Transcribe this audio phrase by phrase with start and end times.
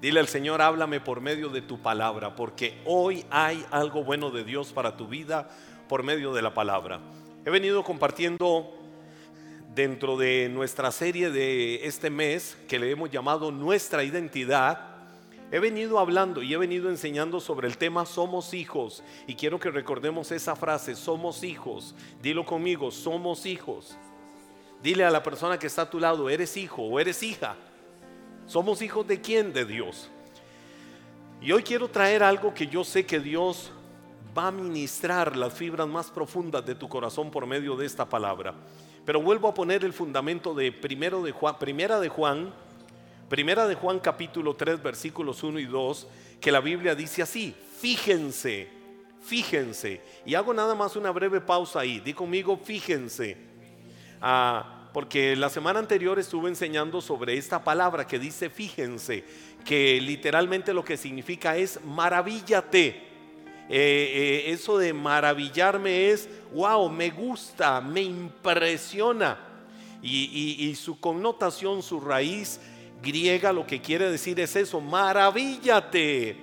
[0.00, 4.44] Dile al Señor, háblame por medio de tu palabra, porque hoy hay algo bueno de
[4.44, 5.48] Dios para tu vida
[5.88, 7.00] por medio de la palabra.
[7.46, 8.74] He venido compartiendo
[9.74, 14.80] dentro de nuestra serie de este mes que le hemos llamado Nuestra Identidad.
[15.50, 19.02] He venido hablando y he venido enseñando sobre el tema somos hijos.
[19.26, 21.94] Y quiero que recordemos esa frase, somos hijos.
[22.20, 23.96] Dilo conmigo, somos hijos.
[24.82, 27.56] Dile a la persona que está a tu lado, eres hijo o eres hija.
[28.46, 29.52] ¿Somos hijos de quién?
[29.52, 30.08] De Dios.
[31.40, 33.72] Y hoy quiero traer algo que yo sé que Dios
[34.36, 38.54] va a ministrar las fibras más profundas de tu corazón por medio de esta palabra.
[39.04, 42.52] Pero vuelvo a poner el fundamento de, primero de Juan, primera de Juan,
[43.28, 46.06] primera de Juan capítulo 3 versículos 1 y 2,
[46.40, 48.68] que la Biblia dice así, fíjense,
[49.22, 50.00] fíjense.
[50.24, 53.36] Y hago nada más una breve pausa ahí, di conmigo, fíjense.
[54.20, 59.24] Ah, porque la semana anterior estuve enseñando sobre esta palabra que dice fíjense,
[59.62, 62.86] que literalmente lo que significa es maravíllate.
[62.88, 63.02] Eh,
[63.68, 69.38] eh, eso de maravillarme es, wow, me gusta, me impresiona.
[70.02, 72.58] Y, y su connotación, su raíz
[73.02, 76.38] griega, lo que quiere decir es eso, maravíllate.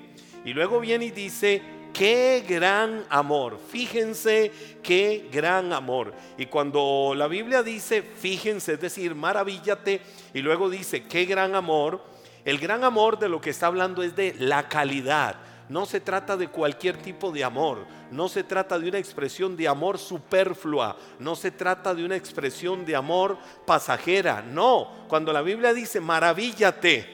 [0.45, 1.59] Y luego viene y dice,
[1.93, 3.59] Qué gran amor.
[3.69, 6.13] Fíjense qué gran amor.
[6.37, 10.01] Y cuando la Biblia dice, fíjense, es decir, maravíllate,
[10.33, 12.03] y luego dice, qué gran amor,
[12.45, 15.35] el gran amor de lo que está hablando es de la calidad.
[15.69, 19.67] No se trata de cualquier tipo de amor, no se trata de una expresión de
[19.67, 25.05] amor superflua, no se trata de una expresión de amor pasajera, no.
[25.07, 27.07] Cuando la Biblia dice maravíllate,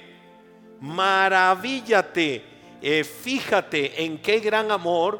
[0.80, 2.44] maravíllate,
[2.82, 5.20] eh, fíjate en qué gran amor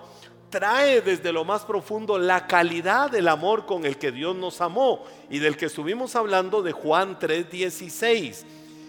[0.50, 5.06] trae desde lo más profundo la calidad del amor con el que Dios nos amó
[5.30, 8.46] y del que estuvimos hablando de Juan 3:16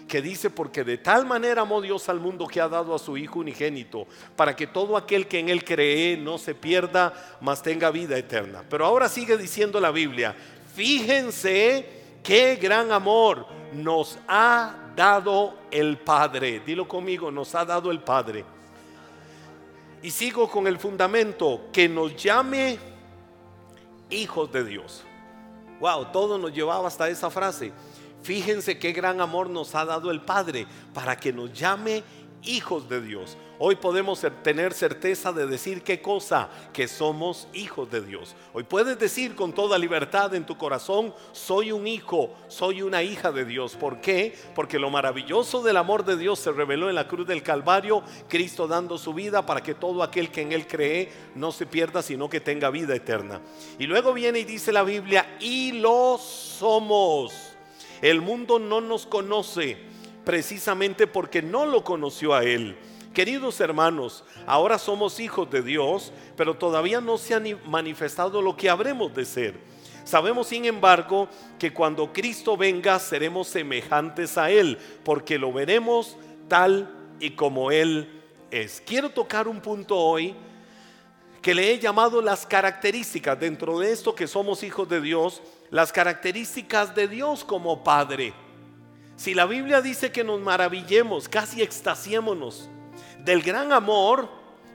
[0.07, 3.15] que dice, porque de tal manera amó Dios al mundo que ha dado a su
[3.15, 4.05] Hijo unigénito,
[4.35, 8.61] para que todo aquel que en Él cree no se pierda, mas tenga vida eterna.
[8.69, 10.35] Pero ahora sigue diciendo la Biblia,
[10.75, 16.59] fíjense qué gran amor nos ha dado el Padre.
[16.65, 18.43] Dilo conmigo, nos ha dado el Padre
[20.01, 22.79] y sigo con el fundamento, que nos llame
[24.09, 25.03] hijos de Dios.
[25.79, 27.71] Wow, todo nos llevaba hasta esa frase.
[28.21, 33.01] Fíjense qué gran amor nos ha dado el Padre para que nos llame hijos de
[33.01, 33.37] Dios.
[33.59, 38.35] Hoy podemos tener certeza de decir qué cosa, que somos hijos de Dios.
[38.53, 43.31] Hoy puedes decir con toda libertad en tu corazón, soy un hijo, soy una hija
[43.31, 43.75] de Dios.
[43.75, 44.35] ¿Por qué?
[44.55, 48.67] Porque lo maravilloso del amor de Dios se reveló en la cruz del Calvario, Cristo
[48.67, 52.27] dando su vida para que todo aquel que en Él cree no se pierda, sino
[52.27, 53.39] que tenga vida eterna.
[53.77, 57.33] Y luego viene y dice la Biblia, y lo somos.
[58.01, 59.90] El mundo no nos conoce
[60.31, 62.77] precisamente porque no lo conoció a Él.
[63.13, 68.69] Queridos hermanos, ahora somos hijos de Dios, pero todavía no se ha manifestado lo que
[68.69, 69.59] habremos de ser.
[70.05, 71.27] Sabemos, sin embargo,
[71.59, 76.15] que cuando Cristo venga seremos semejantes a Él, porque lo veremos
[76.47, 76.89] tal
[77.19, 78.81] y como Él es.
[78.85, 80.33] Quiero tocar un punto hoy
[81.41, 85.41] que le he llamado las características dentro de esto que somos hijos de Dios,
[85.71, 88.33] las características de Dios como Padre.
[89.21, 92.67] Si la Biblia dice que nos maravillemos, casi extasiémonos
[93.23, 94.27] del gran amor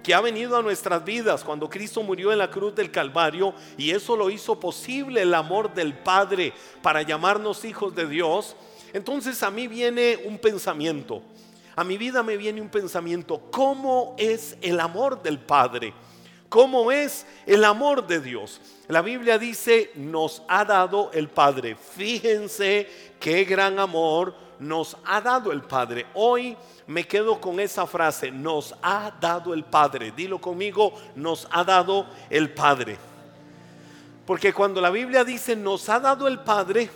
[0.04, 3.90] que ha venido a nuestras vidas cuando Cristo murió en la cruz del Calvario y
[3.90, 8.54] eso lo hizo posible el amor del Padre para llamarnos hijos de Dios,
[8.92, 11.22] entonces a mí viene un pensamiento,
[11.74, 15.92] a mi vida me viene un pensamiento, ¿cómo es el amor del Padre?
[16.56, 18.62] ¿Cómo es el amor de Dios?
[18.88, 21.76] La Biblia dice, nos ha dado el Padre.
[21.76, 22.88] Fíjense
[23.20, 26.06] qué gran amor nos ha dado el Padre.
[26.14, 26.56] Hoy
[26.86, 30.14] me quedo con esa frase, nos ha dado el Padre.
[30.16, 32.96] Dilo conmigo, nos ha dado el Padre.
[34.24, 36.88] Porque cuando la Biblia dice nos ha dado el Padre,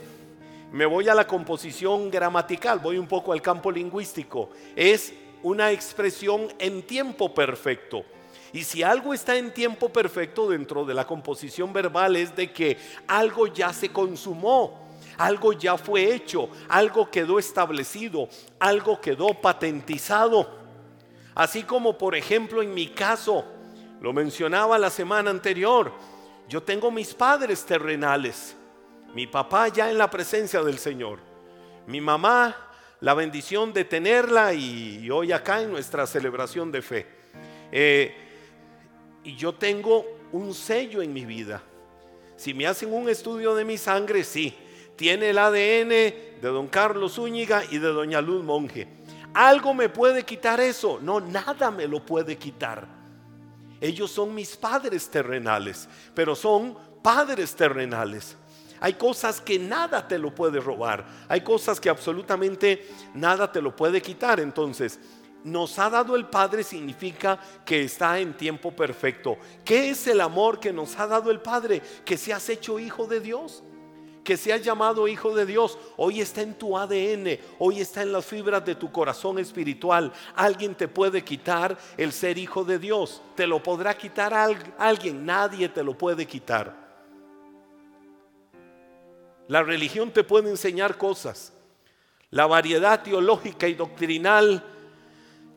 [0.72, 4.48] me voy a la composición gramatical, voy un poco al campo lingüístico.
[4.74, 5.12] Es
[5.42, 8.06] una expresión en tiempo perfecto.
[8.52, 12.76] Y si algo está en tiempo perfecto dentro de la composición verbal es de que
[13.06, 20.48] algo ya se consumó algo ya fue hecho, algo quedó establecido, algo quedó patentizado.
[21.34, 23.44] Así como por ejemplo en mi caso,
[24.00, 25.92] lo mencionaba la semana anterior,
[26.48, 28.56] yo tengo mis padres terrenales,
[29.14, 31.18] mi papá ya en la presencia del Señor,
[31.86, 32.56] mi mamá,
[33.00, 37.06] la bendición de tenerla y, hoy acá en nuestra celebración de fe.
[37.72, 38.29] Eh,
[39.24, 41.62] y yo tengo un sello en mi vida.
[42.36, 44.54] Si me hacen un estudio de mi sangre, sí,
[44.96, 48.88] tiene el ADN de don Carlos Zúñiga y de doña Luz Monje.
[49.34, 50.98] ¿Algo me puede quitar eso?
[51.02, 52.86] No, nada me lo puede quitar.
[53.80, 58.36] Ellos son mis padres terrenales, pero son padres terrenales.
[58.80, 61.06] Hay cosas que nada te lo puede robar.
[61.28, 64.40] Hay cosas que absolutamente nada te lo puede quitar.
[64.40, 64.98] Entonces,
[65.44, 69.38] nos ha dado el Padre significa que está en tiempo perfecto.
[69.64, 71.82] ¿Qué es el amor que nos ha dado el Padre?
[72.04, 73.62] Que seas hecho hijo de Dios.
[74.22, 75.78] Que seas llamado hijo de Dios.
[75.96, 77.38] Hoy está en tu ADN.
[77.58, 80.12] Hoy está en las fibras de tu corazón espiritual.
[80.34, 83.22] Alguien te puede quitar el ser hijo de Dios.
[83.34, 84.34] Te lo podrá quitar
[84.78, 85.24] alguien.
[85.24, 86.90] Nadie te lo puede quitar.
[89.48, 91.54] La religión te puede enseñar cosas.
[92.30, 94.62] La variedad teológica y doctrinal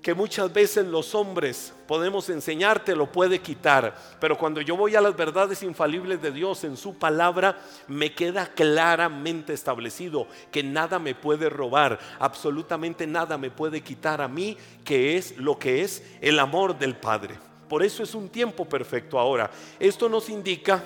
[0.03, 5.01] que muchas veces los hombres podemos enseñarte lo puede quitar, pero cuando yo voy a
[5.01, 7.57] las verdades infalibles de Dios en su palabra,
[7.87, 14.27] me queda claramente establecido que nada me puede robar, absolutamente nada me puede quitar a
[14.27, 17.39] mí, que es lo que es el amor del Padre.
[17.69, 19.49] Por eso es un tiempo perfecto ahora.
[19.79, 20.83] Esto nos indica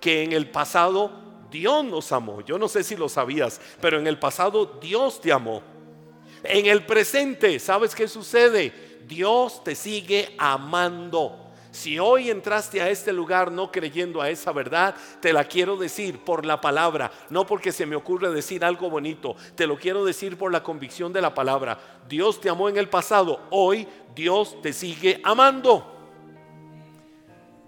[0.00, 1.10] que en el pasado
[1.50, 2.40] Dios nos amó.
[2.40, 5.73] Yo no sé si lo sabías, pero en el pasado Dios te amó.
[6.44, 8.72] En el presente, ¿sabes qué sucede?
[9.06, 11.40] Dios te sigue amando.
[11.70, 16.20] Si hoy entraste a este lugar no creyendo a esa verdad, te la quiero decir
[16.20, 20.38] por la palabra, no porque se me ocurre decir algo bonito, te lo quiero decir
[20.38, 21.80] por la convicción de la palabra.
[22.08, 25.90] Dios te amó en el pasado, hoy Dios te sigue amando.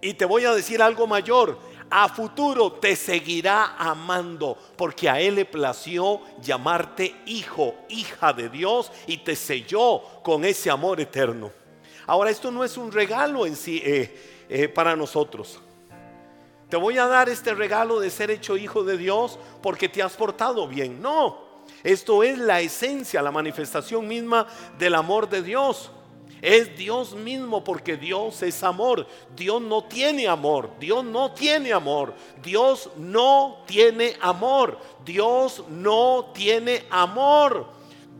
[0.00, 1.58] Y te voy a decir algo mayor,
[1.90, 8.90] a futuro te seguirá amando, porque a Él le plació llamarte hijo, hija de Dios,
[9.06, 11.52] y te selló con ese amor eterno.
[12.06, 15.60] Ahora, esto no es un regalo en sí eh, eh, para nosotros.
[16.68, 20.14] Te voy a dar este regalo de ser hecho hijo de Dios porque te has
[20.14, 21.00] portado bien.
[21.00, 24.46] No, esto es la esencia, la manifestación misma
[24.78, 25.90] del amor de Dios.
[26.42, 29.06] Es Dios mismo porque Dios es amor.
[29.34, 30.70] Dios no tiene amor.
[30.78, 32.14] Dios no tiene amor.
[32.42, 34.78] Dios no tiene amor.
[35.04, 37.66] Dios no tiene amor.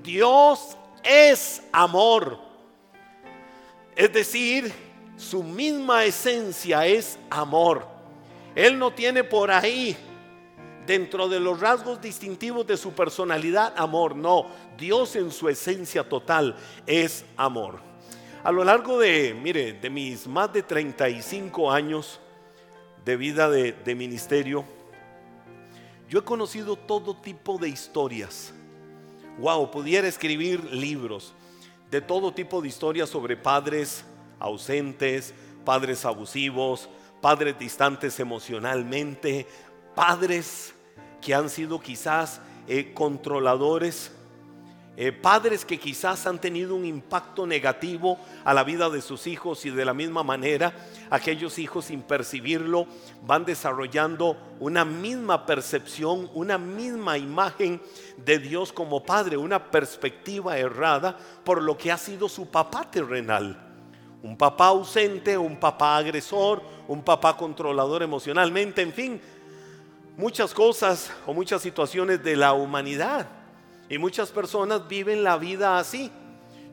[0.03, 2.39] Dios es amor.
[3.95, 4.73] Es decir,
[5.17, 7.87] su misma esencia es amor.
[8.55, 9.97] Él no tiene por ahí,
[10.87, 14.15] dentro de los rasgos distintivos de su personalidad, amor.
[14.17, 14.47] No,
[14.79, 17.81] Dios en su esencia total es amor.
[18.47, 22.21] A lo largo de, mire, de mis más de 35 años
[23.05, 24.65] de vida de, ministerio,
[26.09, 28.55] yo he conocido todo tipo de historias.
[29.41, 31.35] Wow, pudiera escribir libros
[31.91, 34.05] de todo tipo de historias sobre padres
[34.39, 35.35] ausentes,
[35.65, 36.89] padres abusivos,
[37.21, 39.45] padres distantes emocionalmente,
[39.97, 40.73] padres
[41.21, 44.13] que han sido quizás eh, controladores
[44.99, 49.67] eh, padres que quizás han tenido un impacto negativo a la vida de sus hijos
[49.67, 50.73] y de la misma manera
[51.11, 52.87] aquellos hijos sin percibirlo
[53.23, 57.83] van desarrollando una misma percepción, una misma imagen
[58.17, 63.63] de Dios como Padre, una perspectiva errada por lo que ha sido su papá terrenal.
[64.23, 69.21] Un papá ausente, un papá agresor, un papá controlador emocionalmente, en fin,
[70.17, 73.29] muchas cosas o muchas situaciones de la humanidad
[73.89, 76.11] y muchas personas viven la vida así.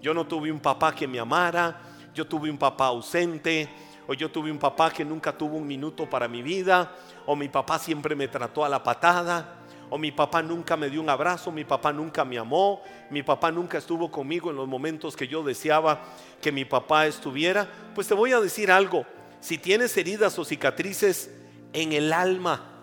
[0.01, 1.79] Yo no tuve un papá que me amara,
[2.13, 3.69] yo tuve un papá ausente,
[4.07, 6.93] o yo tuve un papá que nunca tuvo un minuto para mi vida,
[7.25, 9.59] o mi papá siempre me trató a la patada,
[9.89, 13.51] o mi papá nunca me dio un abrazo, mi papá nunca me amó, mi papá
[13.51, 16.01] nunca estuvo conmigo en los momentos que yo deseaba
[16.41, 17.67] que mi papá estuviera.
[17.93, 19.05] Pues te voy a decir algo,
[19.39, 21.31] si tienes heridas o cicatrices
[21.73, 22.73] en el alma,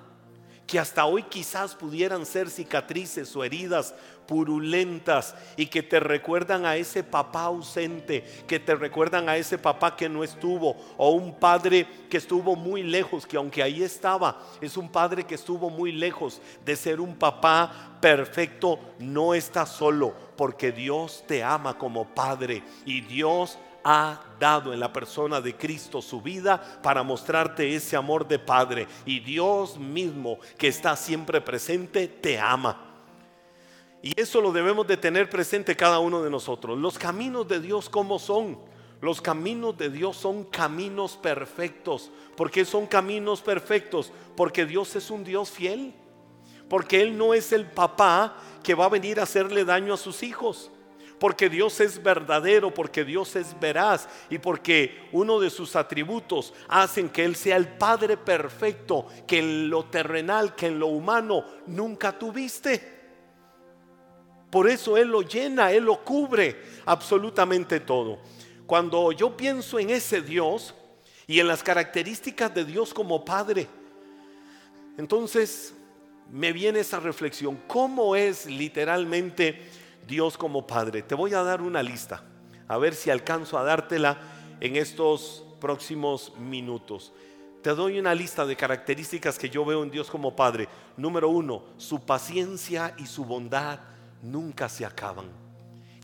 [0.66, 3.93] que hasta hoy quizás pudieran ser cicatrices o heridas
[4.30, 9.96] purulentas y que te recuerdan a ese papá ausente, que te recuerdan a ese papá
[9.96, 14.76] que no estuvo, o un padre que estuvo muy lejos, que aunque ahí estaba, es
[14.76, 20.70] un padre que estuvo muy lejos de ser un papá perfecto, no está solo, porque
[20.70, 26.20] Dios te ama como padre y Dios ha dado en la persona de Cristo su
[26.20, 28.87] vida para mostrarte ese amor de Padre.
[29.06, 32.89] Y Dios mismo que está siempre presente te ama.
[34.02, 36.78] Y eso lo debemos de tener presente cada uno de nosotros.
[36.78, 38.59] Los caminos de Dios, ¿cómo son?
[39.02, 42.11] Los caminos de Dios son caminos perfectos.
[42.37, 44.12] ¿Por qué son caminos perfectos?
[44.37, 45.95] Porque Dios es un Dios fiel.
[46.69, 50.23] Porque Él no es el papá que va a venir a hacerle daño a sus
[50.23, 50.71] hijos.
[51.19, 57.11] Porque Dios es verdadero, porque Dios es veraz y porque uno de sus atributos hacen
[57.11, 62.19] que Él sea el Padre perfecto que en lo terrenal, que en lo humano nunca
[62.19, 63.00] tuviste.
[64.50, 68.19] Por eso Él lo llena, Él lo cubre absolutamente todo.
[68.66, 70.75] Cuando yo pienso en ese Dios
[71.26, 73.69] y en las características de Dios como Padre,
[74.99, 75.75] entonces
[76.30, 77.61] me viene esa reflexión.
[77.66, 79.62] ¿Cómo es literalmente
[80.07, 81.02] Dios como Padre?
[81.02, 82.25] Te voy a dar una lista,
[82.66, 84.19] a ver si alcanzo a dártela
[84.61, 87.12] en estos próximos minutos.
[87.62, 90.69] Te doy una lista de características que yo veo en Dios como Padre.
[90.97, 93.80] Número uno, su paciencia y su bondad
[94.23, 95.27] nunca se acaban.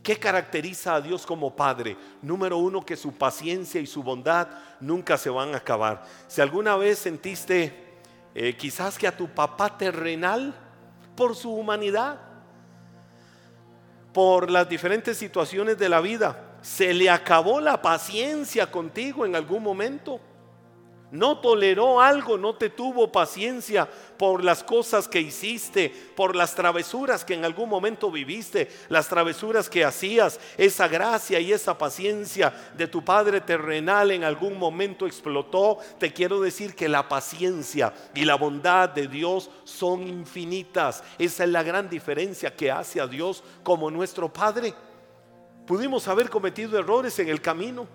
[0.03, 1.97] ¿Qué caracteriza a Dios como Padre?
[2.21, 4.47] Número uno, que su paciencia y su bondad
[4.79, 6.03] nunca se van a acabar.
[6.27, 7.87] Si alguna vez sentiste
[8.33, 10.53] eh, quizás que a tu papá terrenal,
[11.15, 12.19] por su humanidad,
[14.13, 19.63] por las diferentes situaciones de la vida, se le acabó la paciencia contigo en algún
[19.63, 20.21] momento
[21.11, 23.87] no toleró algo, no te tuvo paciencia
[24.17, 29.69] por las cosas que hiciste, por las travesuras que en algún momento viviste, las travesuras
[29.69, 35.77] que hacías, esa gracia y esa paciencia de tu Padre terrenal en algún momento explotó.
[35.97, 41.03] Te quiero decir que la paciencia y la bondad de Dios son infinitas.
[41.17, 44.73] Esa es la gran diferencia que hace a Dios como nuestro Padre.
[45.65, 47.87] Pudimos haber cometido errores en el camino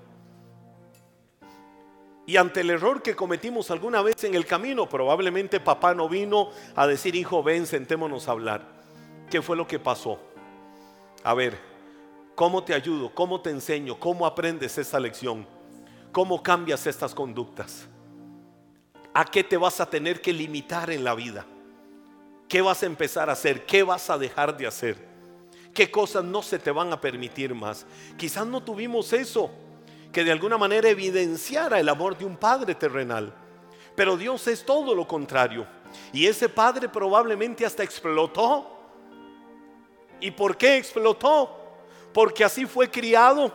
[2.25, 6.51] y ante el error que cometimos alguna vez en el camino, probablemente papá no vino
[6.77, 8.67] a decir, hijo, ven, sentémonos a hablar.
[9.29, 10.21] ¿Qué fue lo que pasó?
[11.25, 11.59] A ver,
[12.37, 13.13] ¿cómo te ayudo?
[13.13, 13.99] ¿Cómo te enseño?
[13.99, 15.47] ¿Cómo aprendes esta lección?
[16.13, 17.89] ¿Cómo cambias estas conductas?
[19.13, 21.45] ¿A qué te vas a tener que limitar en la vida?
[22.49, 23.67] ¿Qué vas a empezar a hacer?
[23.67, 24.97] ¿Qué vas a dejar de hacer?
[25.75, 27.85] ¿Qué cosas no se te van a permitir más?
[28.17, 29.51] Quizás no tuvimos eso
[30.13, 33.35] que de alguna manera evidenciara el amor de un padre terrenal.
[33.97, 35.67] Pero Dios es todo lo contrario.
[36.13, 38.79] Y ese padre probablemente hasta explotó.
[40.21, 41.59] ¿Y por qué explotó?
[42.13, 43.53] Porque así fue criado.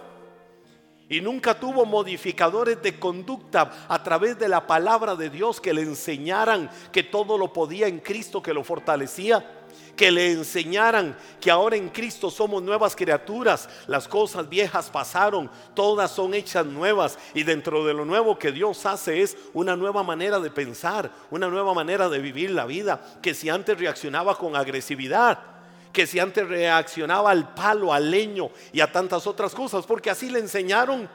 [1.10, 5.82] Y nunca tuvo modificadores de conducta a través de la palabra de Dios que le
[5.82, 9.57] enseñaran que todo lo podía en Cristo que lo fortalecía
[9.96, 16.12] que le enseñaran que ahora en Cristo somos nuevas criaturas, las cosas viejas pasaron, todas
[16.12, 20.40] son hechas nuevas y dentro de lo nuevo que Dios hace es una nueva manera
[20.40, 25.40] de pensar, una nueva manera de vivir la vida, que si antes reaccionaba con agresividad,
[25.92, 30.30] que si antes reaccionaba al palo, al leño y a tantas otras cosas, porque así
[30.30, 31.10] le enseñaron.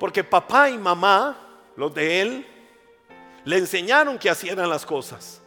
[0.00, 1.38] Porque papá y mamá,
[1.76, 2.46] los de él,
[3.44, 5.40] le enseñaron que hacían las cosas.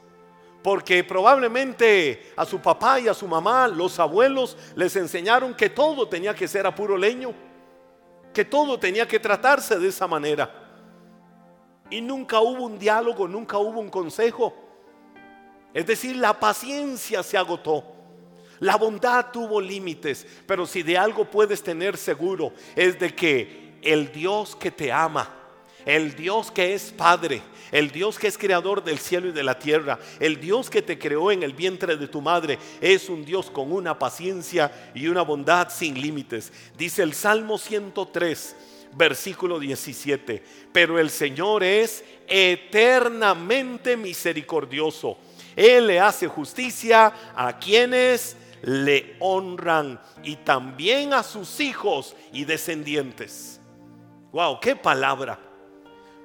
[0.64, 6.08] Porque probablemente a su papá y a su mamá, los abuelos, les enseñaron que todo
[6.08, 7.34] tenía que ser a puro leño,
[8.34, 10.54] que todo tenía que tratarse de esa manera.
[11.90, 14.54] Y nunca hubo un diálogo, nunca hubo un consejo.
[15.74, 17.84] Es decir, la paciencia se agotó.
[18.60, 24.12] La bondad tuvo límites, pero si de algo puedes tener seguro es de que el
[24.12, 25.41] Dios que te ama,
[25.86, 29.58] el Dios que es Padre, el Dios que es creador del cielo y de la
[29.58, 33.50] tierra, el Dios que te creó en el vientre de tu madre, es un Dios
[33.50, 36.52] con una paciencia y una bondad sin límites.
[36.78, 38.56] Dice el Salmo 103,
[38.94, 45.18] versículo 17, pero el Señor es eternamente misericordioso.
[45.56, 53.60] Él le hace justicia a quienes le honran y también a sus hijos y descendientes.
[54.32, 55.40] Wow, qué palabra.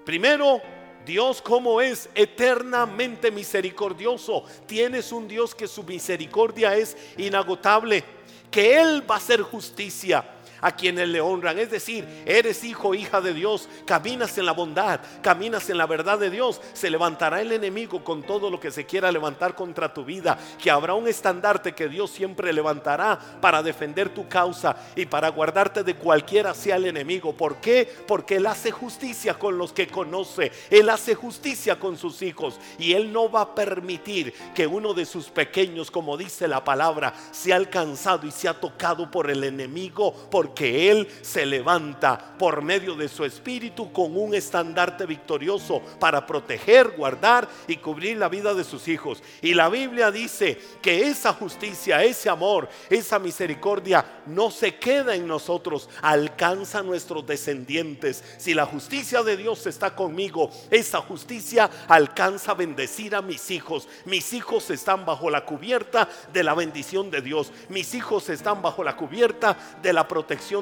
[0.07, 0.63] Primero,
[1.05, 4.45] Dios como es eternamente misericordioso.
[4.67, 8.05] Tienes un Dios que su misericordia es inagotable,
[8.49, 10.25] que Él va a hacer justicia
[10.67, 11.61] a quienes le honran.
[11.61, 16.19] Es decir, eres hijo, hija de Dios, caminas en la bondad, caminas en la verdad
[16.19, 16.61] de Dios.
[16.73, 20.69] Se levantará el enemigo con todo lo que se quiera levantar contra tu vida, que
[20.69, 25.95] habrá un estandarte que Dios siempre levantará para defender tu causa y para guardarte de
[25.95, 27.33] cualquiera sea el enemigo.
[27.33, 27.89] ¿Por qué?
[28.05, 32.93] Porque Él hace justicia con los que conoce, Él hace justicia con sus hijos y
[32.95, 37.55] Él no va a permitir que uno de sus pequeños, como dice la palabra, sea
[37.55, 40.13] alcanzado y sea tocado por el enemigo,
[40.57, 46.95] que Él se levanta por medio de su espíritu con un estandarte victorioso para proteger,
[46.97, 49.23] guardar y cubrir la vida de sus hijos.
[49.41, 55.29] Y la Biblia dice que esa justicia, ese amor, esa misericordia no se queda en
[55.29, 58.25] nosotros, alcanza a nuestros descendientes.
[58.39, 63.89] Si la justicia de Dios está conmigo, esa justicia alcanza a bendecir a mis hijos.
[64.07, 67.53] Mis hijos están bajo la cubierta de la bendición de Dios.
[67.69, 70.09] Mis hijos están bajo la cubierta de la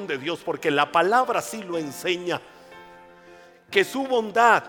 [0.07, 2.41] de Dios, porque la palabra sí lo enseña,
[3.69, 4.63] que su bondad,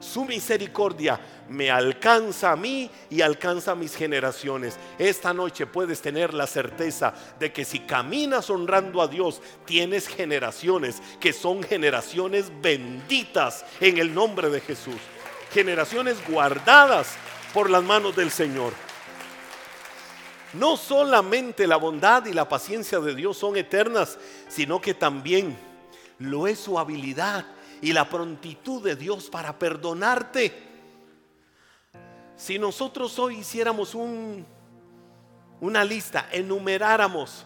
[0.00, 1.18] su misericordia
[1.48, 4.76] me alcanza a mí y alcanza a mis generaciones.
[4.98, 11.02] Esta noche puedes tener la certeza de que si caminas honrando a Dios, tienes generaciones
[11.18, 15.00] que son generaciones benditas en el nombre de Jesús.
[15.52, 17.16] Generaciones guardadas
[17.54, 18.72] por las manos del Señor.
[20.54, 25.56] No solamente la bondad y la paciencia de Dios son eternas, sino que también
[26.18, 27.44] lo es su habilidad
[27.80, 30.52] y la prontitud de Dios para perdonarte.
[32.36, 34.46] Si nosotros hoy hiciéramos un,
[35.60, 37.44] una lista, enumeráramos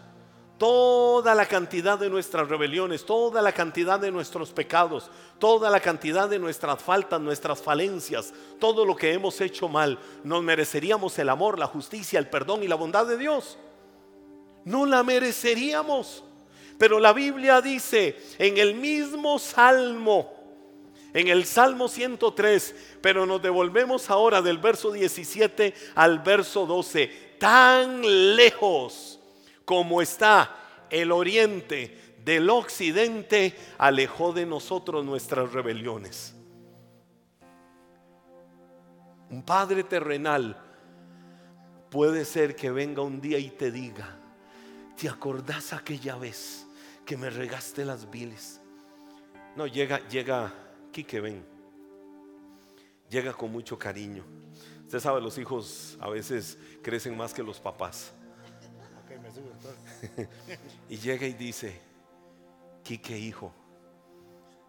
[0.63, 6.29] toda la cantidad de nuestras rebeliones, toda la cantidad de nuestros pecados, toda la cantidad
[6.29, 11.59] de nuestras faltas, nuestras falencias, todo lo que hemos hecho mal, nos mereceríamos el amor,
[11.59, 13.59] la justicia, el perdón y la bondad de Dios.
[14.65, 16.23] No la mereceríamos.
[16.79, 20.33] Pero la Biblia dice en el mismo salmo,
[21.13, 28.37] en el Salmo 103, pero nos devolvemos ahora del verso 17 al verso 12, tan
[28.37, 29.19] lejos
[29.73, 30.55] como está
[30.91, 36.35] el oriente del occidente, alejó de nosotros nuestras rebeliones.
[39.31, 40.63] Un padre terrenal
[41.89, 44.15] puede ser que venga un día y te diga,
[44.95, 46.67] ¿te acordás aquella vez
[47.07, 48.61] que me regaste las viles?
[49.57, 50.53] No, llega, llega,
[50.93, 51.43] Quique, ven.
[53.09, 54.23] Llega con mucho cariño.
[54.85, 58.13] Usted sabe, los hijos a veces crecen más que los papás.
[60.89, 61.81] y llega y dice,
[62.83, 63.53] Quique hijo,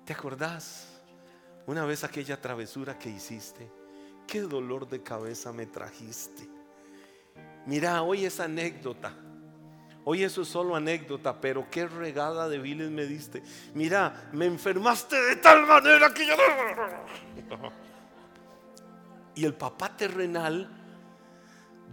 [0.05, 1.01] ¿te acordás
[1.65, 3.69] una vez aquella travesura que hiciste?
[4.27, 6.47] Qué dolor de cabeza me trajiste.
[7.65, 9.13] Mira, hoy es anécdota.
[10.05, 13.41] Hoy eso es solo anécdota, pero qué regada de viles me diste.
[13.73, 16.35] Mira, me enfermaste de tal manera que yo...
[19.35, 20.69] Y el papá terrenal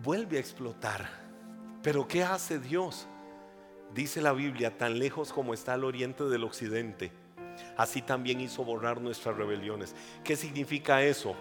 [0.03, 1.09] vuelve a explotar.
[1.83, 3.09] Pero ¿qué hace Dios?
[3.95, 7.11] Dice la Biblia, tan lejos como está el oriente del occidente,
[7.77, 9.95] así también hizo borrar nuestras rebeliones.
[10.23, 11.35] ¿Qué significa eso?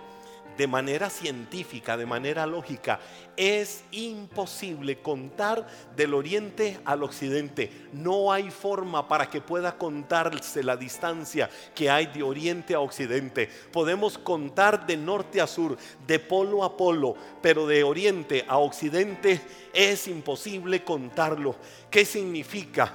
[0.60, 3.00] De manera científica, de manera lógica,
[3.38, 7.72] es imposible contar del oriente al occidente.
[7.94, 13.50] No hay forma para que pueda contarse la distancia que hay de oriente a occidente.
[13.72, 19.40] Podemos contar de norte a sur, de polo a polo, pero de oriente a occidente
[19.74, 21.56] es imposible contarlo.
[21.90, 22.92] ¿Qué significa?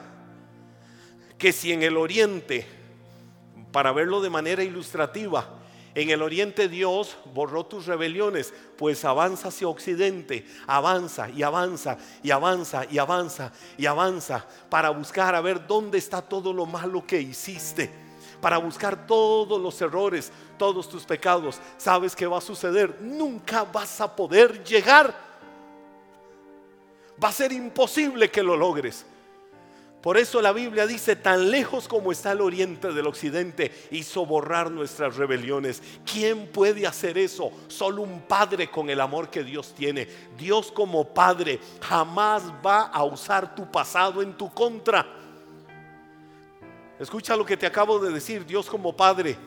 [1.38, 2.66] Que si en el oriente,
[3.72, 5.63] para verlo de manera ilustrativa,
[5.94, 12.32] en el oriente Dios borró tus rebeliones, pues avanza hacia occidente, avanza y avanza y
[12.32, 17.20] avanza y avanza y avanza para buscar a ver dónde está todo lo malo que
[17.20, 17.90] hiciste,
[18.40, 21.60] para buscar todos los errores, todos tus pecados.
[21.76, 23.00] ¿Sabes qué va a suceder?
[23.00, 25.14] Nunca vas a poder llegar.
[27.22, 29.06] Va a ser imposible que lo logres.
[30.04, 34.70] Por eso la Biblia dice, tan lejos como está el oriente del occidente, hizo borrar
[34.70, 35.82] nuestras rebeliones.
[36.04, 37.50] ¿Quién puede hacer eso?
[37.68, 40.06] Solo un padre con el amor que Dios tiene.
[40.36, 45.06] Dios como padre jamás va a usar tu pasado en tu contra.
[47.00, 49.38] Escucha lo que te acabo de decir, Dios como padre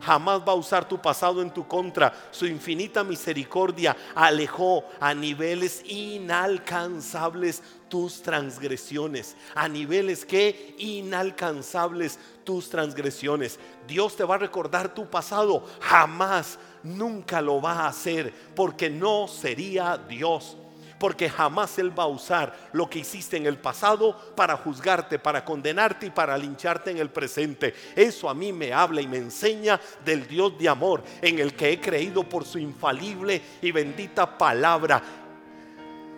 [0.00, 2.12] jamás va a usar tu pasado en tu contra.
[2.30, 13.58] Su infinita misericordia alejó a niveles inalcanzables tus transgresiones, a niveles que inalcanzables tus transgresiones.
[13.86, 19.28] Dios te va a recordar tu pasado, jamás, nunca lo va a hacer, porque no
[19.28, 20.56] sería Dios
[21.00, 25.42] porque jamás Él va a usar lo que hiciste en el pasado para juzgarte, para
[25.46, 27.74] condenarte y para lincharte en el presente.
[27.96, 31.72] Eso a mí me habla y me enseña del Dios de amor en el que
[31.72, 35.02] he creído por su infalible y bendita palabra.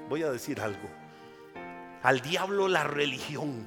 [0.08, 0.90] Voy a decir algo.
[2.02, 3.64] Al diablo la religión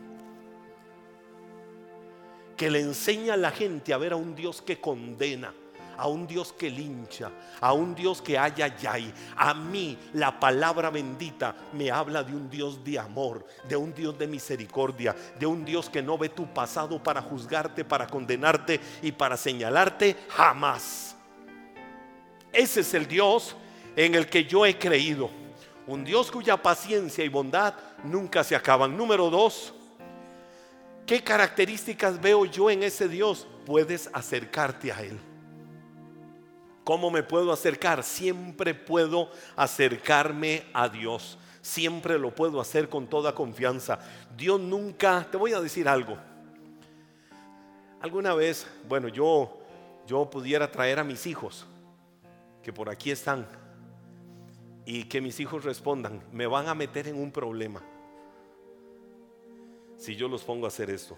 [2.58, 5.54] que le enseña a la gente a ver a un Dios que condena
[5.98, 9.14] a un Dios que lincha, a un Dios que haya yay.
[9.36, 14.18] A mí la palabra bendita me habla de un Dios de amor, de un Dios
[14.18, 19.12] de misericordia, de un Dios que no ve tu pasado para juzgarte, para condenarte y
[19.12, 21.16] para señalarte jamás.
[22.52, 23.56] Ese es el Dios
[23.96, 25.30] en el que yo he creído.
[25.88, 28.98] Un Dios cuya paciencia y bondad nunca se acaban.
[28.98, 29.74] Número dos,
[31.06, 33.48] ¿qué características veo yo en ese Dios?
[33.66, 35.20] Puedes acercarte a Él.
[36.86, 38.02] ¿Cómo me puedo acercar?
[38.04, 41.38] Siempre puedo acercarme a Dios.
[41.62, 44.00] Siempre lo puedo hacer con toda confianza.
[44.38, 46.18] Dios nunca, te voy a decir algo.
[48.00, 49.66] Alguna vez, bueno, yo
[50.08, 51.66] yo pudiera traer a mis hijos
[52.64, 53.48] que por aquí están
[54.86, 57.82] y que mis hijos respondan, me van a meter en un problema
[59.98, 61.18] si yo los pongo a hacer esto.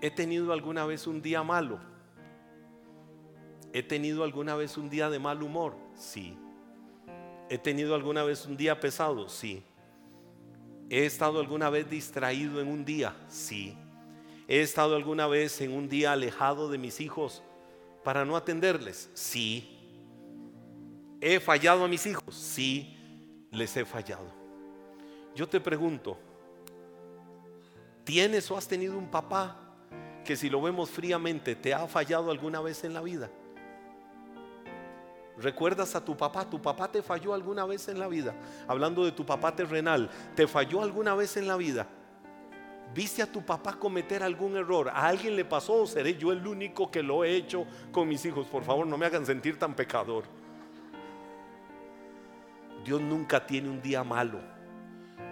[0.00, 1.78] ¿He tenido alguna vez un día malo?
[3.72, 5.76] ¿He tenido alguna vez un día de mal humor?
[5.94, 6.36] Sí.
[7.50, 9.28] ¿He tenido alguna vez un día pesado?
[9.28, 9.62] Sí.
[10.90, 13.14] ¿He estado alguna vez distraído en un día?
[13.28, 13.76] Sí.
[14.46, 17.42] ¿He estado alguna vez en un día alejado de mis hijos
[18.02, 19.10] para no atenderles?
[19.12, 19.78] Sí.
[21.20, 22.34] ¿He fallado a mis hijos?
[22.34, 22.96] Sí,
[23.50, 24.32] les he fallado.
[25.34, 26.18] Yo te pregunto,
[28.04, 29.60] ¿tienes o has tenido un papá
[30.24, 33.30] que si lo vemos fríamente te ha fallado alguna vez en la vida?
[35.40, 36.44] ¿Recuerdas a tu papá?
[36.44, 38.34] ¿Tu papá te falló alguna vez en la vida?
[38.66, 41.86] Hablando de tu papá terrenal, ¿te falló alguna vez en la vida?
[42.92, 44.88] ¿Viste a tu papá cometer algún error?
[44.88, 48.46] ¿A alguien le pasó seré yo el único que lo he hecho con mis hijos?
[48.48, 50.24] Por favor, no me hagan sentir tan pecador.
[52.84, 54.40] Dios nunca tiene un día malo.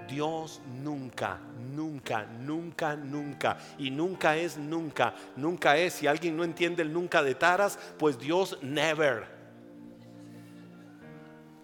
[0.07, 1.41] Dios nunca,
[1.75, 3.59] nunca, nunca, nunca.
[3.79, 5.15] Y nunca es nunca.
[5.35, 5.95] Nunca es.
[5.95, 9.36] Si alguien no entiende el nunca de Taras, pues Dios never.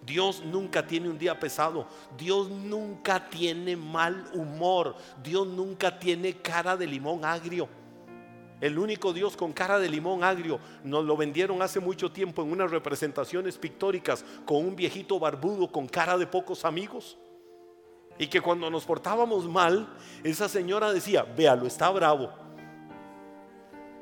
[0.05, 1.87] Dios nunca tiene un día pesado.
[2.17, 4.95] Dios nunca tiene mal humor.
[5.23, 7.67] Dios nunca tiene cara de limón agrio.
[8.59, 12.51] El único Dios con cara de limón agrio nos lo vendieron hace mucho tiempo en
[12.51, 17.17] unas representaciones pictóricas con un viejito barbudo con cara de pocos amigos.
[18.17, 19.87] Y que cuando nos portábamos mal,
[20.23, 22.31] esa señora decía, véalo, está bravo.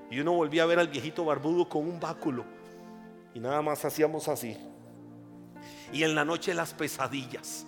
[0.10, 2.44] Y uno volvía a ver al viejito barbudo con un báculo.
[3.34, 4.58] Y nada más hacíamos así
[5.94, 7.66] y en la noche las pesadillas.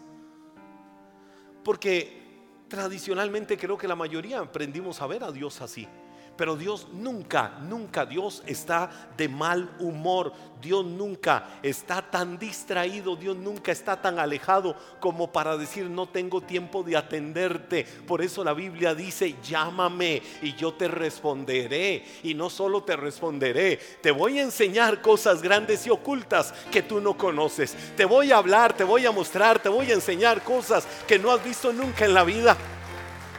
[1.63, 2.21] Porque
[2.67, 5.88] tradicionalmente creo que la mayoría aprendimos a ver a Dios así.
[6.35, 10.33] Pero Dios nunca, nunca, Dios está de mal humor.
[10.59, 16.41] Dios nunca está tan distraído, Dios nunca está tan alejado como para decir no tengo
[16.41, 17.83] tiempo de atenderte.
[17.83, 22.03] Por eso la Biblia dice, llámame y yo te responderé.
[22.23, 26.99] Y no solo te responderé, te voy a enseñar cosas grandes y ocultas que tú
[26.99, 27.75] no conoces.
[27.95, 31.31] Te voy a hablar, te voy a mostrar, te voy a enseñar cosas que no
[31.31, 32.57] has visto nunca en la vida.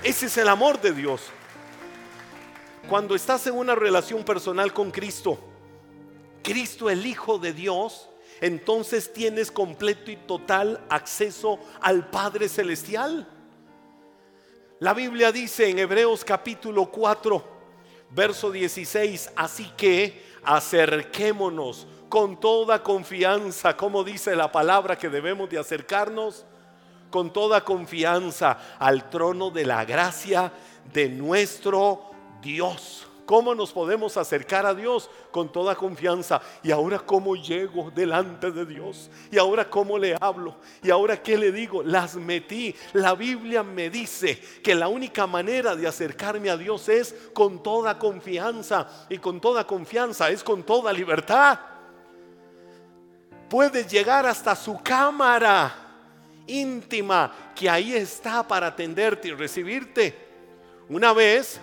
[0.03, 1.23] Ese es el amor de Dios.
[2.89, 5.39] Cuando estás en una relación personal con Cristo,
[6.43, 8.11] Cristo el Hijo de Dios,
[8.43, 13.27] entonces tienes completo y total acceso al Padre Celestial.
[14.81, 17.43] La Biblia dice en Hebreos capítulo 4,
[18.11, 25.59] verso 16, así que acerquémonos con toda confianza, como dice la palabra que debemos de
[25.59, 26.45] acercarnos,
[27.09, 30.53] con toda confianza al trono de la gracia
[30.93, 32.14] de nuestro
[32.45, 33.09] Dios.
[33.27, 35.09] ¿Cómo nos podemos acercar a Dios?
[35.31, 36.43] Con toda confianza.
[36.63, 39.11] Y ahora cómo llego delante de Dios.
[39.31, 40.57] Y ahora cómo le hablo.
[40.83, 41.83] Y ahora qué le digo.
[41.83, 42.75] Las metí.
[42.93, 47.99] La Biblia me dice que la única manera de acercarme a Dios es con toda
[47.99, 49.07] confianza.
[49.09, 51.59] Y con toda confianza es con toda libertad.
[53.49, 55.75] Puedes llegar hasta su cámara
[56.47, 60.15] íntima que ahí está para atenderte y recibirte.
[60.91, 61.59] Una vez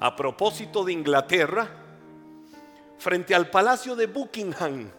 [0.00, 1.68] a propósito de Inglaterra,
[2.98, 4.90] frente al palacio de Buckingham,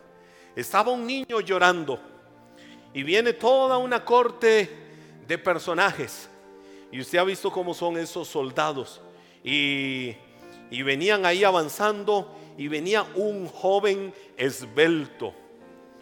[0.56, 2.00] estaba un niño llorando
[2.94, 4.70] y viene toda una corte
[5.28, 6.30] de personajes.
[6.92, 9.02] Y usted ha visto cómo son esos soldados.
[9.44, 10.16] Y,
[10.72, 15.34] y venían ahí avanzando y venía un joven esbelto,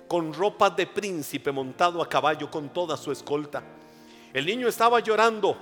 [0.08, 3.64] con ropa de príncipe montado a caballo con toda su escolta.
[4.32, 5.58] El niño estaba llorando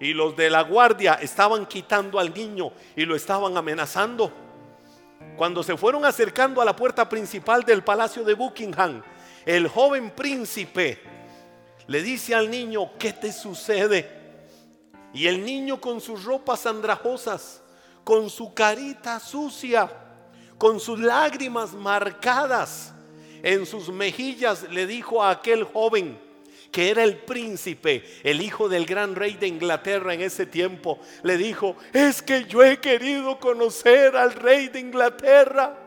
[0.00, 4.32] y los de la guardia estaban quitando al niño y lo estaban amenazando.
[5.36, 9.02] Cuando se fueron acercando a la puerta principal del palacio de Buckingham,
[9.44, 11.00] el joven príncipe
[11.86, 14.10] le dice al niño, ¿qué te sucede?
[15.12, 17.62] Y el niño con sus ropas andrajosas,
[18.04, 19.90] con su carita sucia,
[20.58, 22.92] con sus lágrimas marcadas
[23.42, 26.18] en sus mejillas, le dijo a aquel joven,
[26.70, 31.36] que era el príncipe, el hijo del gran rey de Inglaterra en ese tiempo, le
[31.36, 35.78] dijo, es que yo he querido conocer al rey de Inglaterra.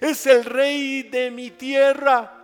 [0.00, 2.38] Es el rey de mi tierra.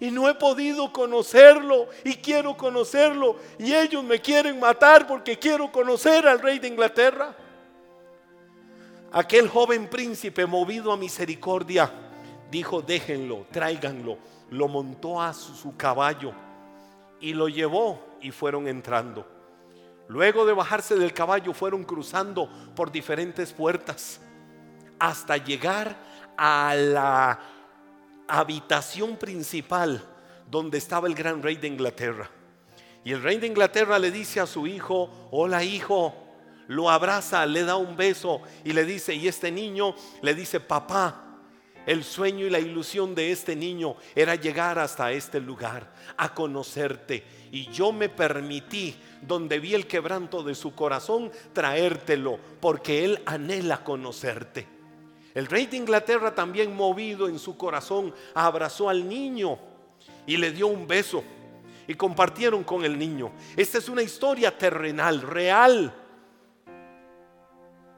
[0.00, 3.36] Y no he podido conocerlo y quiero conocerlo.
[3.58, 7.36] Y ellos me quieren matar porque quiero conocer al rey de Inglaterra.
[9.12, 11.92] Aquel joven príncipe movido a misericordia
[12.50, 14.18] dijo, déjenlo, tráiganlo.
[14.50, 16.32] Lo montó a su caballo
[17.22, 19.26] y lo llevó y fueron entrando.
[20.08, 24.20] Luego de bajarse del caballo fueron cruzando por diferentes puertas
[24.98, 25.96] hasta llegar
[26.36, 27.40] a la
[28.28, 30.04] habitación principal
[30.50, 32.28] donde estaba el gran rey de Inglaterra.
[33.04, 36.14] Y el rey de Inglaterra le dice a su hijo, hola hijo,
[36.68, 41.31] lo abraza, le da un beso y le dice, y este niño le dice, papá,
[41.86, 47.24] el sueño y la ilusión de este niño era llegar hasta este lugar, a conocerte.
[47.50, 53.84] Y yo me permití, donde vi el quebranto de su corazón, traértelo, porque él anhela
[53.84, 54.66] conocerte.
[55.34, 59.58] El rey de Inglaterra también movido en su corazón, abrazó al niño
[60.26, 61.24] y le dio un beso
[61.86, 63.32] y compartieron con el niño.
[63.56, 65.92] Esta es una historia terrenal, real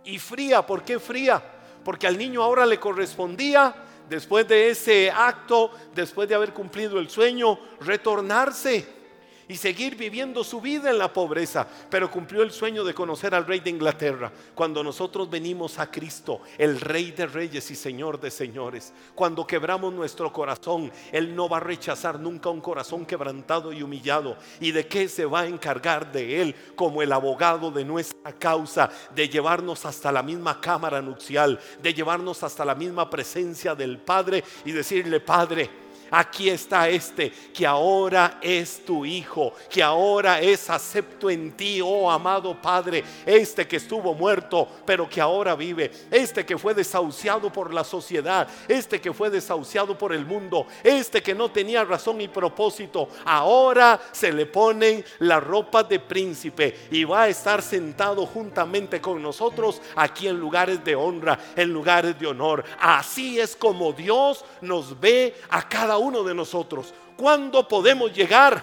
[0.05, 0.64] y fría.
[0.64, 1.54] ¿Por qué fría?
[1.85, 3.75] Porque al niño ahora le correspondía,
[4.09, 9.04] después de ese acto, después de haber cumplido el sueño, retornarse
[9.48, 13.46] y seguir viviendo su vida en la pobreza, pero cumplió el sueño de conocer al
[13.46, 14.33] rey de Inglaterra.
[14.54, 19.92] Cuando nosotros venimos a Cristo, el rey de reyes y señor de señores, cuando quebramos
[19.92, 24.37] nuestro corazón, Él no va a rechazar nunca un corazón quebrantado y humillado.
[24.61, 28.90] ¿Y de qué se va a encargar de Él como el abogado de nuestra causa?
[29.14, 34.44] De llevarnos hasta la misma cámara nupcial, de llevarnos hasta la misma presencia del Padre
[34.64, 35.84] y decirle, Padre,
[36.16, 42.09] Aquí está este que ahora es tu hijo, que ahora es acepto en ti, oh
[42.09, 47.74] amado Padre, este que estuvo muerto, pero que ahora vive, este que fue desahuciado por
[47.74, 52.29] la sociedad, este que fue desahuciado por el mundo, este que no tenía razón y
[52.29, 59.00] propósito, ahora se le ponen la ropa de príncipe y va a estar sentado juntamente
[59.00, 62.64] con nosotros aquí en lugares de honra, en lugares de honor.
[62.79, 66.93] Así es como Dios nos ve a cada uno uno de nosotros.
[67.17, 68.62] ¿Cuándo podemos llegar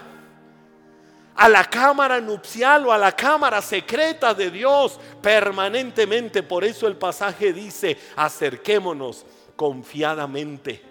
[1.36, 6.44] a la cámara nupcial o a la cámara secreta de Dios permanentemente?
[6.44, 9.26] Por eso el pasaje dice, acerquémonos
[9.56, 10.82] confiadamente.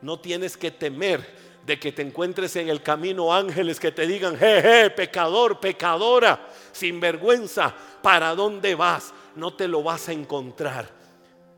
[0.00, 4.36] No tienes que temer de que te encuentres en el camino ángeles que te digan,
[4.36, 9.14] jeje, pecador, pecadora, sin vergüenza, ¿para dónde vas?
[9.36, 11.01] No te lo vas a encontrar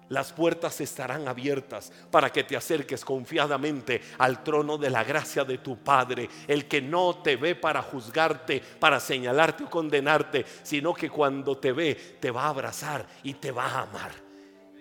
[0.09, 5.59] las puertas estarán abiertas para que te acerques confiadamente al trono de la gracia de
[5.59, 11.09] tu Padre, el que no te ve para juzgarte, para señalarte o condenarte, sino que
[11.09, 14.13] cuando te ve te va a abrazar y te va a amar.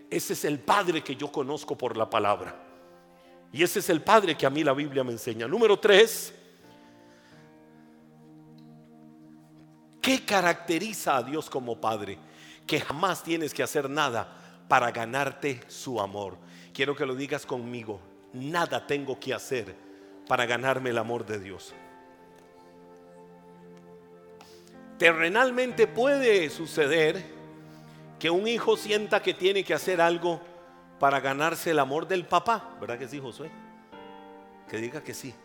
[0.10, 2.56] Ese es el Padre que yo conozco por la palabra.
[3.52, 5.48] Y ese es el Padre que a mí la Biblia me enseña.
[5.48, 6.34] Número tres,
[10.02, 12.18] ¿qué caracteriza a Dios como Padre?
[12.68, 14.43] Que jamás tienes que hacer nada
[14.74, 16.36] para ganarte su amor.
[16.74, 18.00] Quiero que lo digas conmigo.
[18.34, 19.76] Nada tengo que hacer
[20.28, 21.76] para ganarme el amor de Dios.
[24.98, 27.24] Terrenalmente puede suceder
[28.18, 30.42] que un hijo sienta que tiene que hacer algo
[31.00, 32.76] para ganarse el amor del papá.
[32.82, 33.52] ¿Verdad que sí, Josué?
[34.68, 35.36] Que diga que sí.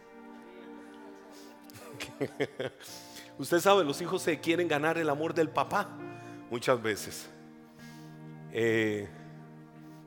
[3.38, 5.86] Usted sabe, los hijos se quieren ganar el amor del papá
[6.50, 7.28] muchas veces.
[8.52, 9.06] Eh,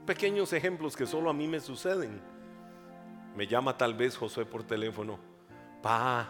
[0.06, 2.22] pequeños ejemplos que solo a mí me suceden.
[3.36, 5.20] Me llama tal vez Josué por teléfono,
[5.82, 6.30] pa.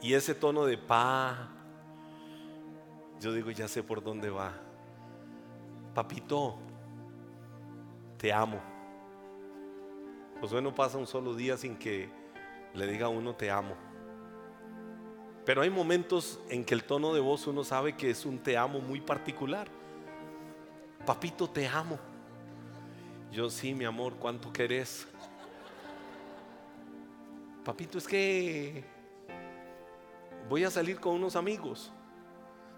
[0.00, 1.48] Y ese tono de pa,
[3.20, 4.52] yo digo, ya sé por dónde va.
[5.94, 6.56] Papito,
[8.18, 8.60] te amo.
[10.40, 12.08] Josué no pasa un solo día sin que
[12.74, 13.74] le diga a uno te amo.
[15.44, 18.56] Pero hay momentos en que el tono de voz uno sabe que es un te
[18.56, 19.68] amo muy particular
[21.04, 21.98] papito, te amo.
[23.30, 25.06] Yo sí, mi amor, ¿cuánto querés?
[27.64, 28.84] Papito, es que
[30.48, 31.92] voy a salir con unos amigos.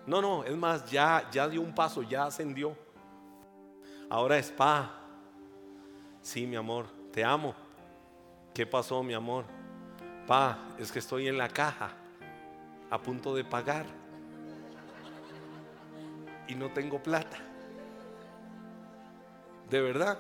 [0.07, 2.77] No, no, es más, ya, ya dio un paso, ya ascendió.
[4.09, 5.01] Ahora es pa.
[6.23, 7.55] Sí, mi amor, te amo.
[8.55, 9.45] ¿Qué pasó, mi amor?
[10.27, 11.91] Pa, es que estoy en la caja,
[12.89, 13.85] a punto de pagar.
[16.49, 17.46] Y no tengo plata.
[19.71, 20.19] De verdad.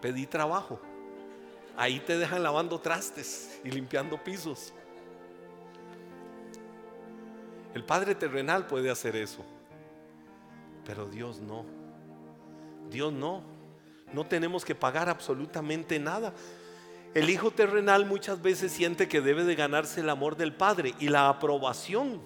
[0.00, 0.80] Pedí trabajo.
[1.76, 4.72] Ahí te dejan lavando trastes y limpiando pisos.
[7.74, 9.44] El Padre terrenal puede hacer eso.
[10.84, 11.64] Pero Dios no.
[12.90, 13.42] Dios no.
[14.12, 16.32] No tenemos que pagar absolutamente nada.
[17.12, 21.08] El Hijo terrenal muchas veces siente que debe de ganarse el amor del Padre y
[21.08, 22.20] la aprobación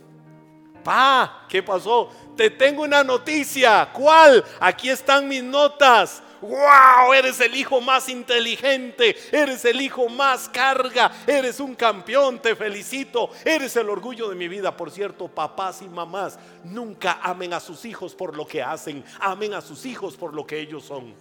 [0.83, 2.11] Pa, ¿qué pasó?
[2.37, 3.91] Te tengo una noticia.
[3.93, 4.45] ¿Cuál?
[4.61, 6.23] Aquí están mis notas.
[6.41, 7.13] ¡Wow!
[7.15, 13.31] Eres el hijo más inteligente, eres el hijo más carga, eres un campeón, te felicito,
[13.45, 14.75] eres el orgullo de mi vida.
[14.75, 19.53] Por cierto, papás y mamás, nunca amen a sus hijos por lo que hacen, amen
[19.53, 21.15] a sus hijos por lo que ellos son.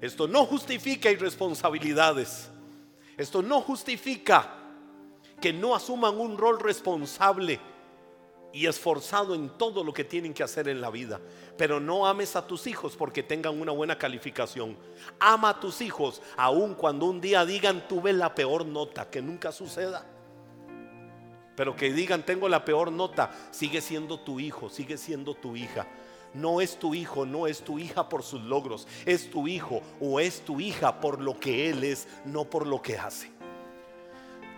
[0.00, 2.50] Esto no justifica irresponsabilidades.
[3.16, 4.55] Esto no justifica
[5.40, 7.60] que no asuman un rol responsable
[8.56, 11.20] y esforzado en todo lo que tienen que hacer en la vida.
[11.58, 14.78] Pero no ames a tus hijos porque tengan una buena calificación.
[15.20, 19.52] Ama a tus hijos aun cuando un día digan tuve la peor nota, que nunca
[19.52, 20.06] suceda.
[21.54, 25.86] Pero que digan tengo la peor nota, sigue siendo tu hijo, sigue siendo tu hija.
[26.32, 30.18] No es tu hijo, no es tu hija por sus logros, es tu hijo o
[30.18, 33.35] es tu hija por lo que él es, no por lo que hace.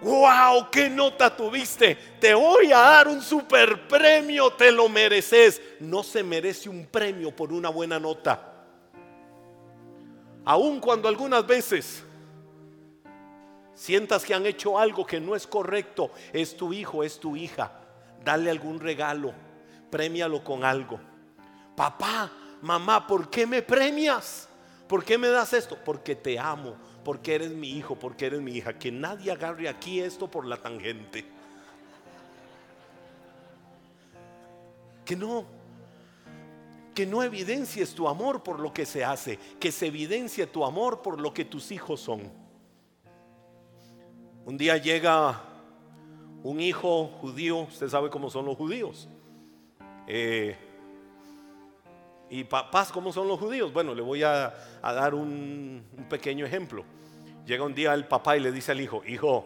[0.00, 0.70] ¡Wow!
[0.70, 1.96] ¿Qué nota tuviste?
[2.20, 5.60] Te voy a dar un super premio, te lo mereces.
[5.80, 8.54] No se merece un premio por una buena nota.
[10.44, 12.04] Aun cuando algunas veces
[13.74, 17.72] sientas que han hecho algo que no es correcto, es tu hijo, es tu hija.
[18.24, 19.34] Dale algún regalo,
[19.90, 21.00] premialo con algo.
[21.76, 22.30] Papá,
[22.62, 24.48] mamá, ¿por qué me premias?
[24.86, 25.76] ¿Por qué me das esto?
[25.84, 28.78] Porque te amo porque eres mi hijo, porque eres mi hija.
[28.78, 31.24] Que nadie agarre aquí esto por la tangente.
[35.04, 35.46] Que no,
[36.94, 41.00] que no evidencies tu amor por lo que se hace, que se evidencie tu amor
[41.00, 42.30] por lo que tus hijos son.
[44.44, 45.40] Un día llega
[46.42, 49.08] un hijo judío, usted sabe cómo son los judíos.
[50.06, 50.56] Eh,
[52.30, 53.72] y papás, ¿cómo son los judíos?
[53.72, 56.84] Bueno, le voy a, dar un pequeño ejemplo.
[57.46, 59.44] Llega un día el papá y le dice al hijo, hijo,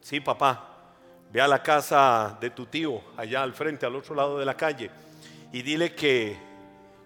[0.00, 0.92] sí papá,
[1.32, 4.56] ve a la casa de tu tío allá al frente, al otro lado de la
[4.56, 4.90] calle,
[5.52, 6.36] y dile que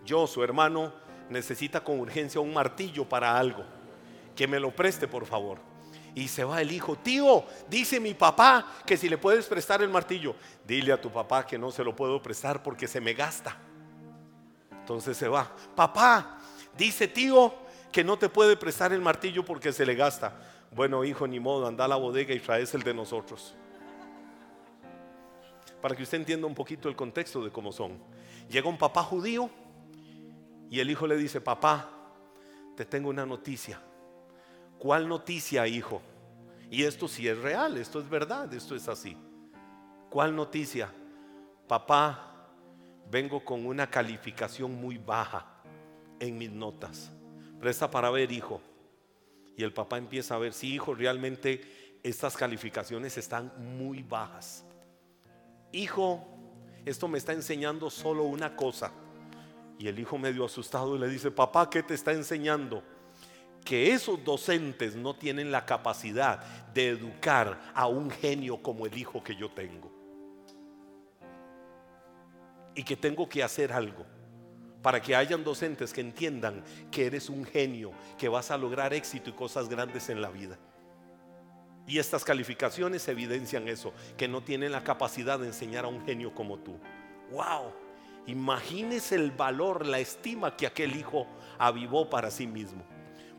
[0.05, 0.93] yo, su hermano,
[1.31, 3.65] necesita con urgencia un martillo para algo,
[4.37, 5.59] que me lo preste por favor.
[6.15, 9.89] Y se va el hijo, tío, dice mi papá que si le puedes prestar el
[9.89, 10.35] martillo,
[10.67, 13.57] dile a tu papá que no se lo puedo prestar porque se me gasta.
[14.89, 16.39] Entonces se va, papá,
[16.75, 17.53] dice tío
[17.93, 20.33] que no te puede prestar el martillo porque se le gasta.
[20.75, 23.55] Bueno, hijo, ni modo, anda a la bodega y traes el de nosotros.
[25.83, 27.99] Para que usted entienda un poquito el contexto de cómo son.
[28.49, 29.51] Llega un papá judío
[30.71, 31.91] y el hijo le dice, papá,
[32.75, 33.79] te tengo una noticia.
[34.79, 36.01] ¿Cuál noticia, hijo?
[36.71, 39.19] Y esto sí es real, esto es verdad, esto es así.
[40.09, 40.91] ¿Cuál noticia?
[41.67, 42.28] Papá,
[43.11, 45.47] vengo con una calificación muy baja
[46.21, 47.11] en mis notas.
[47.61, 48.61] Presta para ver, hijo.
[49.57, 54.65] Y el papá empieza a ver, si hijo, realmente estas calificaciones están muy bajas.
[55.73, 56.27] Hijo,
[56.85, 58.93] esto me está enseñando solo una cosa.
[59.79, 62.83] Y el hijo medio asustado le dice, papá, ¿qué te está enseñando?
[63.65, 66.41] Que esos docentes no tienen la capacidad
[66.73, 69.98] de educar a un genio como el hijo que yo tengo.
[72.79, 74.07] Y que tengo que hacer algo
[74.83, 76.63] para que hayan docentes que entiendan
[76.93, 80.57] que eres un genio, que vas a lograr éxito y cosas grandes en la vida.
[81.89, 86.33] Y estas calificaciones evidencian eso, que no tienen la capacidad de enseñar a un genio
[86.33, 86.79] como tú.
[87.33, 87.73] ¡Wow!
[88.29, 91.27] Imagínese el valor, la estima que aquel hijo
[91.59, 92.85] avivó para sí mismo.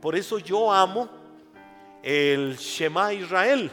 [0.01, 1.09] Por eso yo amo
[2.03, 3.71] el Shema Israel.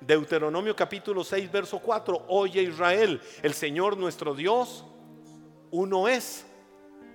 [0.00, 2.26] Deuteronomio capítulo 6, verso 4.
[2.28, 4.84] Oye Israel, el Señor nuestro Dios,
[5.70, 6.44] uno es.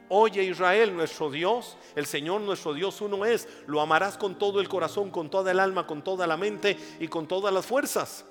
[0.10, 3.48] Oye Israel, nuestro Dios, el Señor nuestro Dios uno es.
[3.66, 7.08] Lo amarás con todo el corazón, con toda el alma, con toda la mente y
[7.08, 8.26] con todas las fuerzas.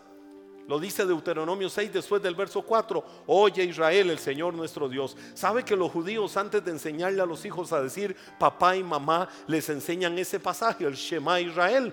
[0.68, 3.04] Lo dice Deuteronomio 6 después del verso 4.
[3.26, 5.16] Oye Israel, el Señor nuestro Dios.
[5.34, 9.28] ¿Sabe que los judíos antes de enseñarle a los hijos a decir papá y mamá
[9.48, 11.92] les enseñan ese pasaje, el Shema Israel?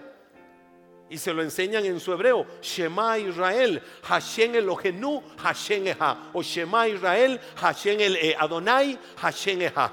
[1.10, 2.46] Y se lo enseñan en su hebreo.
[2.62, 6.32] Shema Israel, Hashem Elohenu, Hashem Eha.
[6.34, 9.92] O Shema Israel, Hashem el eh, Adonai, Hashem Eha.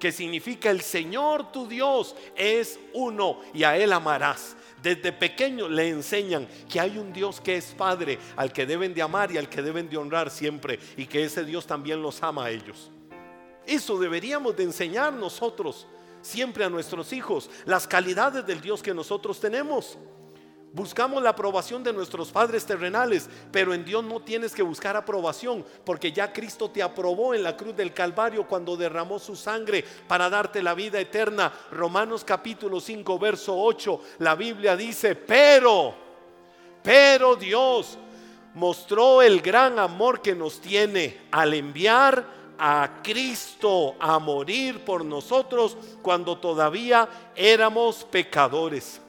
[0.00, 4.56] Que significa el Señor tu Dios es uno y a Él amarás.
[4.82, 9.02] Desde pequeño le enseñan que hay un Dios que es Padre, al que deben de
[9.02, 10.78] amar y al que deben de honrar siempre.
[10.96, 12.90] Y que ese Dios también los ama a ellos.
[13.66, 15.86] Eso deberíamos de enseñar nosotros
[16.22, 19.98] siempre a nuestros hijos las calidades del Dios que nosotros tenemos.
[20.72, 25.64] Buscamos la aprobación de nuestros padres terrenales, pero en Dios no tienes que buscar aprobación,
[25.84, 30.30] porque ya Cristo te aprobó en la cruz del Calvario cuando derramó su sangre para
[30.30, 31.52] darte la vida eterna.
[31.72, 35.92] Romanos capítulo 5, verso 8, la Biblia dice, pero,
[36.84, 37.98] pero Dios
[38.54, 45.76] mostró el gran amor que nos tiene al enviar a Cristo a morir por nosotros
[46.02, 49.00] cuando todavía éramos pecadores.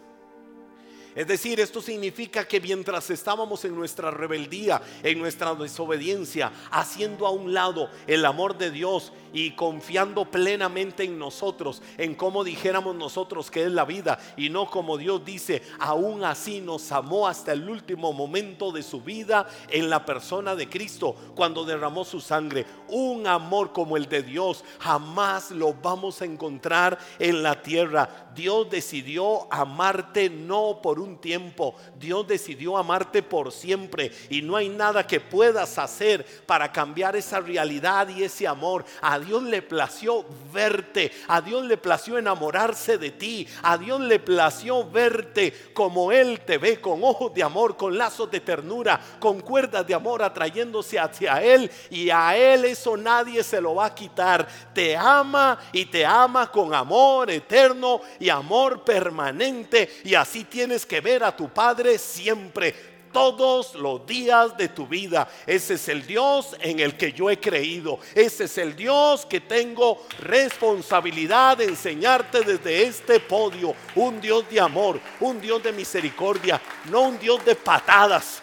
[1.16, 7.32] Es decir, esto significa que mientras estábamos en nuestra rebeldía, en nuestra desobediencia, haciendo a
[7.32, 13.52] un lado el amor de Dios y confiando plenamente en nosotros, en cómo dijéramos nosotros
[13.52, 17.70] que es la vida y no como Dios dice, aún así nos amó hasta el
[17.70, 22.66] último momento de su vida en la persona de Cristo, cuando derramó su sangre.
[22.88, 28.30] Un amor como el de Dios jamás lo vamos a encontrar en la tierra.
[28.34, 34.70] Dios decidió amarte no por un tiempo, Dios decidió amarte por siempre y no hay
[34.70, 38.86] nada que puedas hacer para cambiar esa realidad y ese amor.
[39.02, 44.20] A Dios le plació verte, a Dios le plació enamorarse de ti, a Dios le
[44.20, 49.42] plació verte como Él te ve, con ojos de amor, con lazos de ternura, con
[49.42, 53.96] cuerdas de amor atrayéndose hacia Él y a Él eso nadie se lo va a
[53.96, 54.48] quitar.
[54.74, 60.02] Te ama y te ama con amor eterno y amor permanente.
[60.04, 62.76] Y así tienes que ver a tu Padre siempre
[63.14, 65.26] todos los días de tu vida.
[65.48, 67.98] Ese es el Dios en el que yo he creído.
[68.14, 73.74] Ese es el Dios que tengo responsabilidad de enseñarte desde este podio.
[73.96, 78.42] Un Dios de amor, un Dios de misericordia, no un Dios de patadas,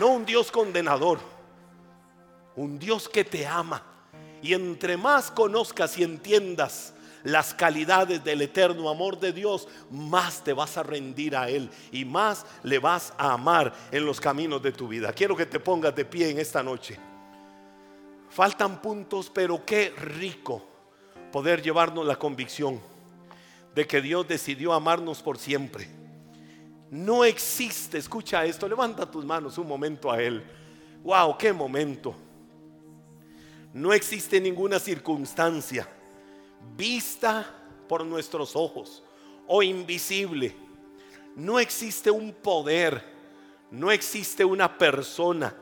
[0.00, 1.18] no un Dios condenador.
[2.56, 3.84] Un Dios que te ama.
[4.40, 6.94] Y entre más conozcas y entiendas
[7.28, 12.04] las calidades del eterno amor de Dios, más te vas a rendir a Él y
[12.04, 15.12] más le vas a amar en los caminos de tu vida.
[15.12, 16.98] Quiero que te pongas de pie en esta noche.
[18.30, 20.64] Faltan puntos, pero qué rico
[21.30, 22.80] poder llevarnos la convicción
[23.74, 25.86] de que Dios decidió amarnos por siempre.
[26.90, 30.42] No existe, escucha esto, levanta tus manos un momento a Él.
[31.04, 32.14] Wow, qué momento.
[33.74, 35.86] No existe ninguna circunstancia
[36.76, 37.46] vista
[37.88, 39.02] por nuestros ojos
[39.46, 40.54] o invisible.
[41.36, 43.02] No existe un poder,
[43.70, 45.54] no existe una persona,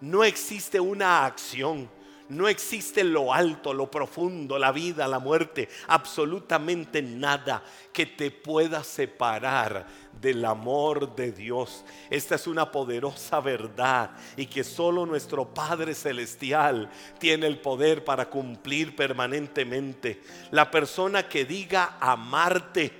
[0.00, 1.88] no existe una acción,
[2.28, 7.62] no existe lo alto, lo profundo, la vida, la muerte, absolutamente nada
[7.92, 9.86] que te pueda separar
[10.20, 11.84] del amor de Dios.
[12.10, 18.28] Esta es una poderosa verdad y que solo nuestro Padre Celestial tiene el poder para
[18.28, 20.20] cumplir permanentemente.
[20.50, 22.92] La persona que diga amarte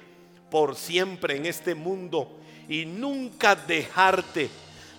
[0.50, 4.50] por siempre en este mundo y nunca dejarte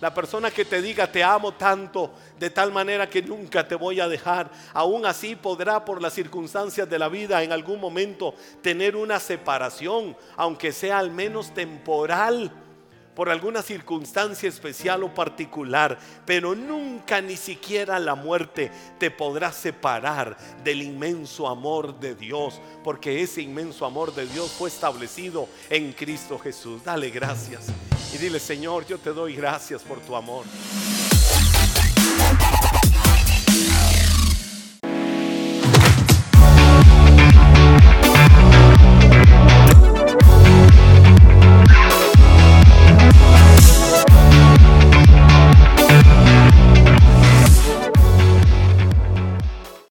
[0.01, 3.99] la persona que te diga te amo tanto, de tal manera que nunca te voy
[3.99, 8.95] a dejar, aún así podrá por las circunstancias de la vida en algún momento tener
[8.95, 12.51] una separación, aunque sea al menos temporal
[13.19, 20.37] por alguna circunstancia especial o particular, pero nunca ni siquiera la muerte te podrá separar
[20.63, 26.39] del inmenso amor de Dios, porque ese inmenso amor de Dios fue establecido en Cristo
[26.39, 26.81] Jesús.
[26.85, 27.67] Dale gracias
[28.13, 30.45] y dile, Señor, yo te doy gracias por tu amor.